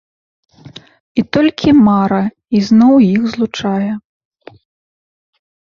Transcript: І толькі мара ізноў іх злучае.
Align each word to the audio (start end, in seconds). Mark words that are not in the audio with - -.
І 1.21 1.23
толькі 1.37 1.69
мара 1.87 2.21
ізноў 2.61 2.95
іх 3.13 3.21
злучае. 3.35 3.91